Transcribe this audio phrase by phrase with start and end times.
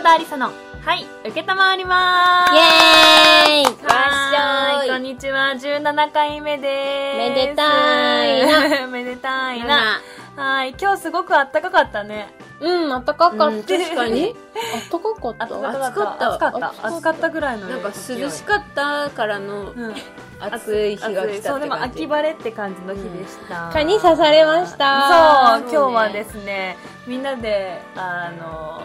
[0.00, 0.46] 佐田ありさの。
[0.46, 2.54] はい受けたまわりまーす。
[2.54, 3.84] イエーイ。
[3.84, 5.52] はーいこんにちは。
[5.52, 7.18] 17回目でーす。
[7.18, 8.86] めでたいな。
[8.88, 10.00] めでたいな。
[10.36, 12.32] はい今日すごくあったかかったね。
[12.60, 13.44] うん、暖かかった。
[13.48, 13.62] うん。
[13.62, 14.34] 確かに。
[14.90, 15.44] 暖かかった。
[15.44, 15.88] 暑かった。
[15.88, 16.28] 暑かった。
[16.32, 16.86] 暑かった。
[16.88, 19.94] 暑かったぐらいのなんか涼しかったからのうん。
[20.40, 25.58] 暑い日が来たそうでも秋晴れって感じの日でした、蚊に刺されました。
[25.58, 28.80] そう、今日はですねみんなであの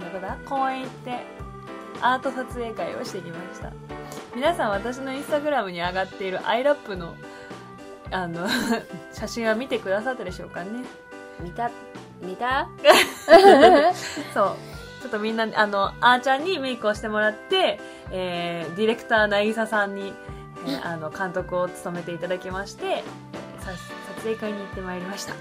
[0.00, 0.36] どこだ？
[0.44, 1.20] 公園行って
[2.00, 3.72] アート撮影会をしてきました。
[4.34, 7.14] 皆さん私のインスタグラムに上がっているアイラップの
[8.10, 8.46] あの
[9.12, 10.84] 写真は見てくださったでしょうかね？
[11.40, 11.70] 見た？
[12.20, 12.68] 見た？
[14.34, 14.56] そう。
[15.02, 17.78] ちょっとみんなあのあーちゃんにメイクをしてもらって、
[18.10, 20.12] えーディレクター渚さんに、
[20.66, 23.04] えーあの監督を務めていただきまして
[23.60, 23.70] さ
[24.16, 25.34] 撮影会に行ってまいりました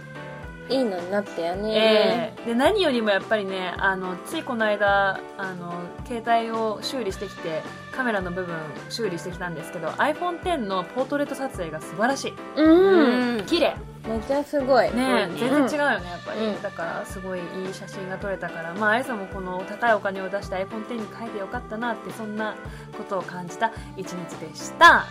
[0.69, 2.33] いいのになったよね。
[2.37, 5.73] えーで何よりもやっぱりねあのついこの間あの
[6.05, 8.55] 携帯を修理してきてカメラの部分
[8.89, 12.33] 修理してきたんですけど iPhone10 のポートレート撮影が素晴らしい。
[12.55, 13.45] うん。
[13.45, 13.75] 綺麗。
[14.07, 14.93] めっちゃすごい。
[14.93, 16.61] ね全然違うよねやっぱり、うん。
[16.61, 22.55] だからすごいいい写真が撮れたからまあありさもこの高いお金を出して iPhone10 に変えてよかったなってそんな
[22.95, 25.05] ことを感じた一日でした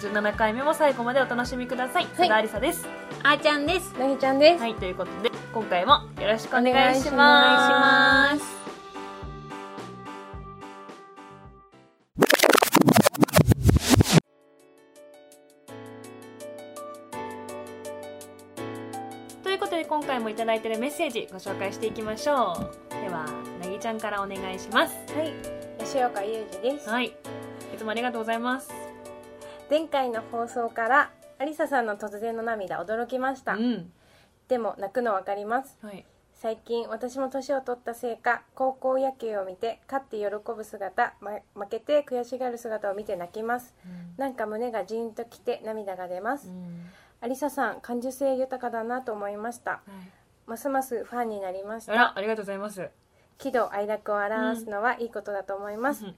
[0.00, 2.88] 17回目も最後までお楽しみください、はい、ありさです
[3.22, 4.62] あーちゃんですなぎちゃんです。
[4.62, 8.60] はいということで今回もよろしくお願いしますます
[19.42, 23.26] ということで今回もいただいているメッセージご紹介していきましょうでは
[23.60, 25.34] なぎちゃんからお願いしますはい。
[25.78, 26.88] 吉岡裕二です。
[26.88, 27.12] はいい
[27.76, 28.79] つもありがとうございます
[29.70, 33.52] 前回の放送から、アリサさんの突然の涙驚きました。
[33.52, 33.92] うん。
[34.48, 35.78] でも泣くのわかります。
[35.80, 36.04] はい。
[36.34, 43.76] 最近私も年を取ったせいか高校野球を見て勝って喜ぶ姿、ま、負けて悔しがる姿を見て泣きます。
[44.16, 46.50] なんか胸がジーンときて涙が出ます、
[47.20, 49.82] アリサさん感受性豊かだなと思いました。
[50.46, 52.18] ますますファンになりました。
[52.18, 52.88] ありがとうございます。
[53.38, 56.16] 喜怒哀楽を表すのはいいことだと思います、うん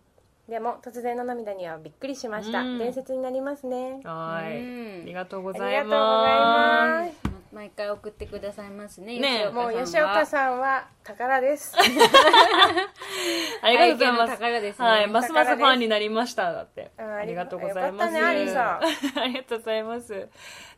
[0.48, 2.78] でも突然の涙にはびっくりしました、うん。
[2.78, 4.00] 伝説になりますね。
[4.04, 4.58] はい。
[4.60, 5.02] うん。
[5.02, 7.20] ありがとうごありざいがとうございまます。
[7.24, 9.50] ま毎回送ってくださいますねねえ。
[9.50, 10.56] もう吉吉岡岡さんは。
[10.56, 11.70] さんは宝です。
[11.70, 11.76] す
[13.62, 14.32] ありがとうございます。
[14.32, 14.88] 宝ですね。
[14.88, 15.06] はい。
[15.06, 16.90] ますますファンになりましただって。
[16.98, 17.60] うんありがとう。
[17.60, 18.14] ございます。
[18.14, 18.80] よかったねアリさ
[19.20, 20.28] ありがとうございます。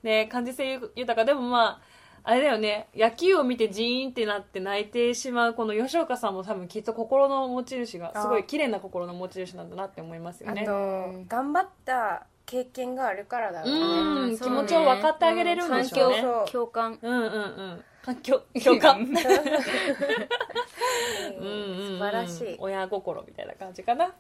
[0.03, 1.25] ね感受性豊か。
[1.25, 1.95] でもまあ
[2.27, 2.89] あれだよね。
[2.97, 10.65] 野球を見てジーンってなって泣いてしまうこの吉岡さんも多分きっと心の持ち主がすごい綺麗な心の持ち主なんだなって思いますよね。
[10.67, 13.81] あの頑張った経験があるからだろうね。
[13.81, 16.23] うん気持ちを分かってあげれるんでしょうね。
[16.23, 16.99] 環境共感。
[17.03, 17.85] うんうんうん。
[18.03, 19.01] 環境共感。
[19.01, 19.19] うんうんうん。
[21.47, 22.57] うん素晴らしい。
[22.59, 24.15] 親心みたいな感じかな。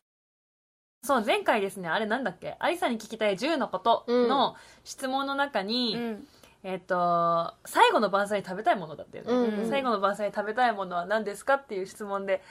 [1.02, 2.56] そう前回ですねあれなんだっけ？
[2.58, 6.26] ありさに聞きたい10のことの質問の中に、うん
[6.64, 12.42] えっと最後の晩餐に食べたいものだったよね、うん最後の晩餐に食べたいものは何ですかっていう質問で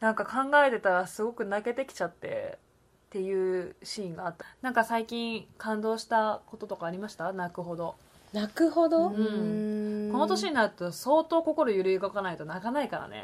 [0.00, 2.58] なんか考えてたらすごく泣けてきちゃって
[3.06, 4.44] っていうシーンがあった。
[4.60, 7.32] なんか最近感動したこととかありました？
[7.32, 7.94] 泣くほど。
[8.32, 10.10] 泣くほど、うん。
[10.12, 13.22] この年になると相当心揺り動かないと泣かないからね。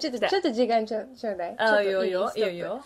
[0.00, 1.54] ちょっとちょっと時間ちょちょうだい。
[1.58, 1.90] あといい？
[1.90, 2.82] よいいよいいよ、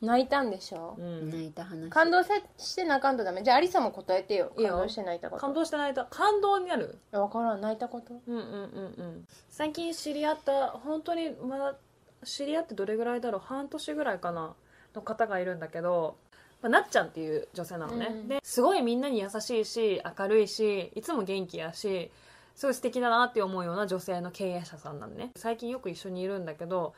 [0.00, 1.90] 泣いたんでしょ、うん、泣いた話。
[1.90, 3.42] 感動せして泣かんとダメ。
[3.42, 4.52] じゃあアリサも答えてよ。
[4.56, 4.70] いいよ。
[4.72, 5.40] 感動して泣いたこと。
[5.42, 6.04] 感動して泣いた。
[6.06, 6.98] 感動になる？
[7.12, 7.60] 分からん。
[7.60, 8.14] 泣いたこと？
[8.26, 9.28] うんうんうんうん。
[9.50, 11.76] 最近知り合った本当にまだ
[12.24, 13.40] 知り合ってどれぐらいだろう？
[13.40, 14.54] 半年ぐらいかな？
[14.94, 16.16] の方がいるんだけど、
[16.62, 18.28] まあ、なっちゃんっていう女性なのね、うん。
[18.28, 22.10] ですごいみんなに優しいし明るいしいつも元気やし
[22.56, 25.30] すごい素敵だなって思うような女性の経営者さんなのね。
[25.36, 26.94] 最近よく一緒にいるんだけど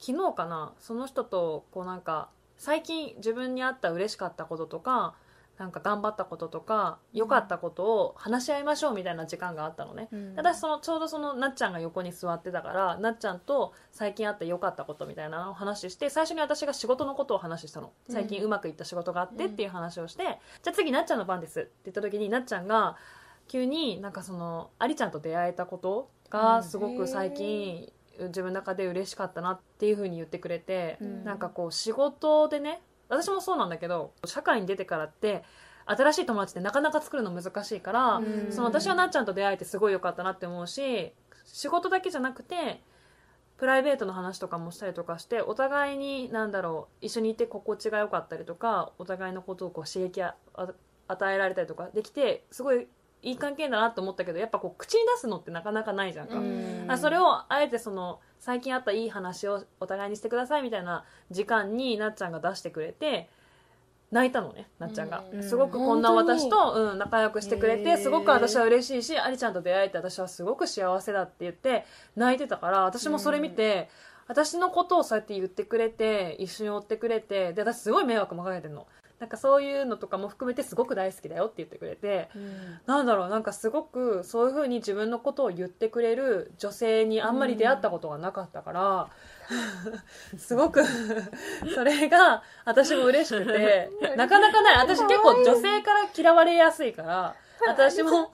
[0.00, 0.72] 昨日かな？
[0.80, 5.14] その人とこうなんか最近自分にあった嬉しかったこととか
[5.58, 10.34] なんか頑張ったこととか良かったことを話し合いましょうみたいな時間があったのね、うん。
[10.36, 17.92] 私そのちょうどそのなっちゃんが横に座ってたからなっちゃんと最近あった良かったことみたいなのを話して最初に私が仕事のことを話したの。
[18.08, 22.96] 最近うまくいった仕事があってっていう話をして、じゃあ次なっちゃんの番ですって言った時になっちゃんが
[23.48, 27.92] 急になんかそのありちゃんと出会えたことがすごく最近
[28.26, 31.24] 自分の中で嬉しかったなっていうふうに言ってくれて、うん。
[31.24, 35.42] なんかこう仕事でね私もそうなんだけど社会に出てからって
[35.86, 38.46] 新しい友達ってなかなか作るの難しいから、うん。
[38.50, 41.12] その私はなっちゃんと出会えてすごい良かったなって思うし
[41.44, 42.82] 仕事だけじゃなくて
[43.56, 52.86] プライベートの話とかもしたりとかしてお互いに何だろう一緒にいて心地が良かったりとかお互いのことをこう刺激与えられたりとかできてすごい
[53.22, 56.84] いい関係だなと思ったけどやっぱこう口に出すのってなかなかないじゃんか、うん。
[56.88, 63.28] あそれをあえてその最近あったいい話をお互いにしてくださいみたいな時間になっちゃんが出してくれて
[64.10, 65.42] 泣いたのねなっちゃんが、うん。
[65.42, 73.88] すごくこんな私と、うん、仲良くしてくれてすごく私は嬉しいしありちゃんと出会えて私はすごく幸せだって言って泣いてたから私もそれ見て、
[74.28, 78.86] 私のことをそうやって言ってくれて一緒に追ってくれてで私すごい迷惑もかけてるの
[79.18, 82.28] なんかそういうのとかも含めてすごく大好きだよって言ってくれて
[82.86, 89.08] なんだろうなんかすごくそういうふうに自分のことを言ってくれる女性にあんまり出会ったことがなかったから、
[90.38, 90.84] すごく
[91.74, 94.78] それが私も嬉しくて なかなかない。
[94.78, 97.34] 私結構女性から嫌われやすいから
[97.66, 98.32] 私も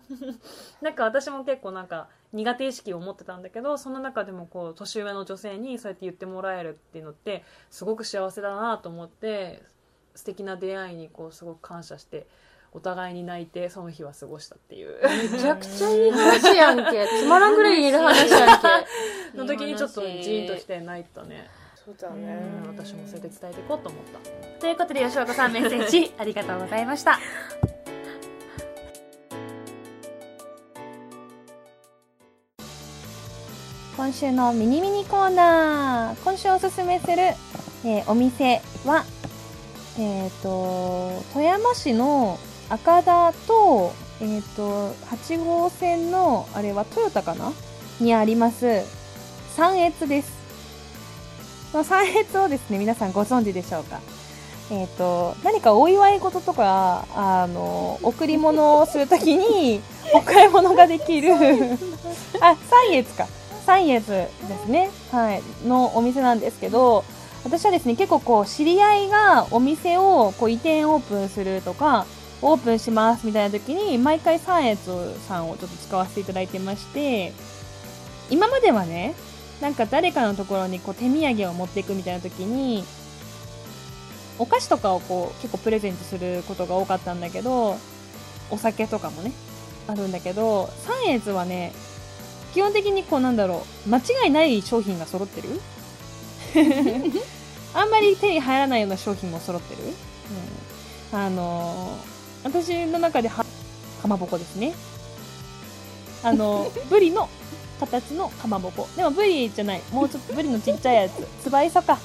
[0.82, 9.62] なんか私も結構なんか苦手意識を持ってたんだけどその中でもこう年上の女性にそうやって言ってもらえるっていうのってすごく幸せだなと思って
[10.14, 12.26] 素敵な出会いにこうすごく感謝して
[12.72, 14.96] お互いに泣いてその日は過ごしたっていう。
[15.32, 17.06] めちゃくちゃいい話やんけ。
[17.22, 18.68] つまらんぐらいいい話やんけ。
[19.38, 22.36] の時にちょっとジーンときて泣いたね、そうだね。
[22.64, 24.60] うん、私もそれで伝えていこうと思った。
[24.60, 27.20] ということで吉岡さんメッセージ ありがとうございました。
[33.96, 36.24] 今週のミニミニコーナー。
[36.24, 37.16] 今週おすすめする、
[37.84, 39.04] えーお店は
[39.98, 42.38] えっ、と富山市の
[42.68, 47.52] 赤田と,、えー、と8号線のあれはトヨタかな？
[48.00, 48.82] にあります。
[49.56, 50.32] 三越です。
[51.72, 54.00] この三越をですね皆さんご存知でしょうか？
[54.70, 59.80] えっ、と何かお祝い事とかあの贈り物をするときに
[60.14, 61.34] お買い物ができる。
[62.40, 63.28] あ三越か。
[63.64, 64.28] 三越で
[64.64, 67.02] すね、はい、のお店なんですけど
[67.44, 72.06] 私はですね結構こう知り合いがお店をこう移転オープンするとか
[72.42, 77.32] オープンしますみたいな時に毎回三越さんをちょっと使わせていただいてまして
[78.30, 79.14] 今まではね
[79.60, 82.84] なんか誰かのところにこう手土産を持っていくみたいな時に
[84.38, 87.76] お菓子とかをこう結構プレゼントすることが多かったんだけど
[88.50, 89.32] お酒とかもね
[89.86, 90.70] あるんだけど
[91.04, 91.72] 三越はね
[92.52, 95.48] 基本的にこうなんだろう間違いない商品が揃ってる。
[97.74, 99.82] あんまり手に入らないような商品も揃ってる、
[101.12, 103.44] うん、あのー私の中では
[104.02, 104.74] かまぼこですね。
[106.22, 107.28] あの ブリの
[107.80, 108.86] 形のかまぼこ。
[108.96, 109.82] でもブリじゃない。
[109.90, 111.26] もうちょっとブリのちっちゃいやつ。
[111.42, 111.98] つばいそか。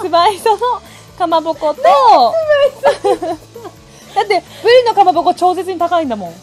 [0.00, 0.50] つばいそ？
[0.50, 0.58] の
[1.18, 1.82] かまぼこと。
[4.14, 6.34] だってブリのかまぼこ超絶に高いんだもん。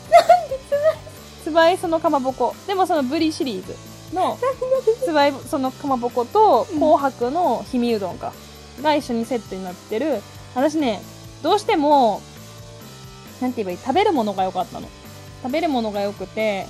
[1.43, 2.53] つばいそのかまぼこ。
[2.67, 3.73] でもそのブリシリーズ
[4.13, 4.37] の
[5.03, 8.33] つばいそのかまぼこと紅白の氷見うどんか。
[8.81, 10.21] が一緒にセットになってる。
[10.55, 11.01] 私ね
[11.43, 12.21] どうしても
[13.41, 13.77] なんて言えばいい？
[13.77, 14.87] 食べるものが良かったの。
[15.43, 16.67] 食べるものが良くて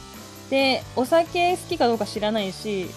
[0.50, 2.88] でお酒好きかどうか知らないし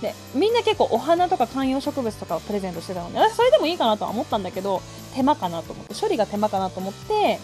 [0.00, 4.82] でみんな結構お花とか観葉植物とかをプレゼントしてたので私それでもいいかなとは思ったんだけど
[5.14, 7.38] 手間かなと思って処理が手間かなと思って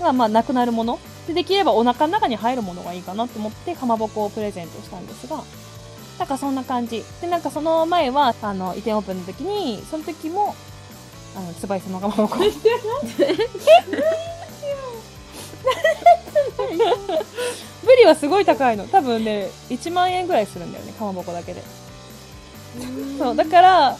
[0.00, 5.42] まあまあなくなるものでできればお腹の中に入るものがいいかなと思ってかまぼこをプレゼントしたんですが
[6.18, 7.04] なんかそんな感じ。
[7.20, 10.54] でなんかその前はあの移転オープンの時にその時も
[11.36, 12.44] あのつばいそのかまぼこブ
[17.96, 18.86] リ はすごい高いの。
[18.86, 21.62] 多分ね1万円ぐらいするんだよねかまぼこだけで。
[23.18, 23.96] そうだから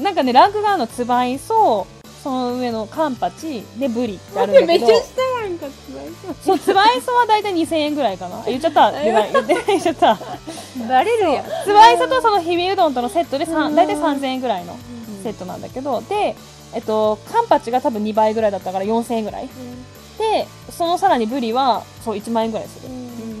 [0.00, 1.86] なんかねランクがあるのつばいそ
[2.28, 4.66] その上のカンパチでブリってあるんだけど。
[4.66, 6.06] めっちゃ下やんかつばい
[6.44, 6.58] そう。
[6.58, 8.42] つばいそは大体2000円ぐらいかな。
[8.46, 8.92] 言っちゃった。
[8.92, 10.18] 言って言っちゃった。
[10.86, 11.44] バレるやん。
[11.64, 14.76] つばいそとそのひびうどんとのセットで大体3000円ぐらいの
[15.22, 16.02] セットなんだけど。
[16.02, 16.36] で
[16.74, 19.48] えっとカンパチが多分2倍ぐらいだったから4000円ぐらい。
[20.18, 22.88] でそのさらにブリはそう1万円ぐらいする。
[22.88, 22.90] っ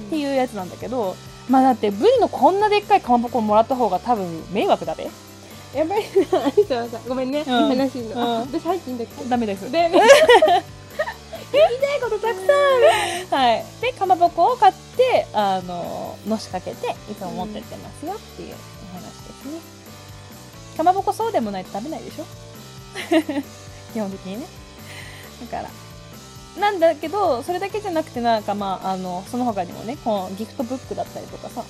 [0.08, 1.14] ていうやつなんだけど。
[1.50, 5.10] まあだってブリのこんなでっかいかまぼこもらった方が多分迷惑だべ
[5.74, 6.46] やばいな。
[6.46, 7.44] ありさはさごめんね、ん。
[7.44, 8.40] 話すの、うん。
[8.42, 9.24] 私入っていいんだっけ？
[9.28, 9.70] ダメです。
[9.70, 13.64] で 言いたいことたくさんはい。
[13.80, 18.54] でかまぼこを買ってあののしかけていつも持ってってますよっていう
[18.92, 19.10] お話で
[19.42, 19.60] すね。
[20.76, 22.24] かまぼこそうでもないと食べないでしょ？
[23.94, 24.46] 基本的にね。
[25.50, 25.70] だから。
[26.60, 31.62] なんだけどそれだけじゃなくてなんかまああのその他にもねこのギフトブックだったりとかさ。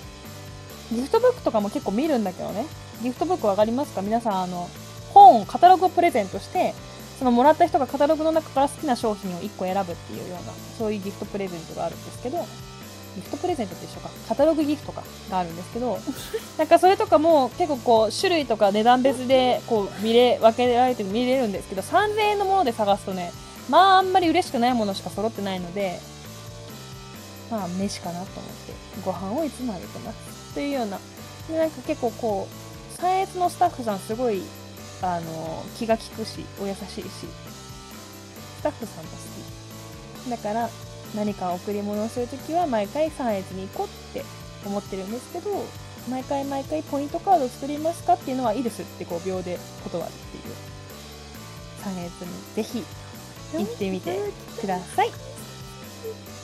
[0.90, 2.64] ギフトブックとかも結構見るんだけどね
[3.02, 4.02] ギフトブックわかりますか？
[4.02, 4.68] 皆さんあの
[5.14, 6.74] 本カタログをプレゼントして
[7.18, 12.38] そのもらった人がカタログの中から好きな商品を1個選ぶっていうようなそういうギフトプレゼントがあるんですけど
[13.16, 14.10] ギフトプレゼントって一緒か。
[14.28, 15.98] カタログギフトかがあるんですけど
[16.58, 23.32] なんかそれとかも結構こう種類とか値段別でこう見れ分けられて見れるんですけど3000円のもので探すとね
[23.68, 25.98] まああんまり嬉しくないものしか揃ってないので
[27.50, 28.72] まあ飯かなと思って
[29.04, 30.18] ご飯をいつもあげてます。
[30.54, 30.98] というような
[31.48, 32.67] でなんか結構こう
[33.00, 34.42] サイエツのスタッフさんすごい
[35.02, 39.16] あの気が利くしお優しいしスタッフさんも好
[40.26, 40.30] き。
[40.30, 40.68] だから
[41.14, 44.24] 何か贈り物をするときは毎回3越に行こうって
[44.66, 45.50] 思ってるんですけど
[46.10, 50.54] 毎回毎回ポイントカード作りますかっていうのはいいですってこう秒で断るっていう。
[51.84, 52.84] 3越にぜひ
[53.54, 54.18] 行ってみて
[54.60, 55.10] ください